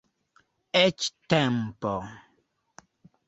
Eĉ 0.79 1.09
tempo. 1.33 1.91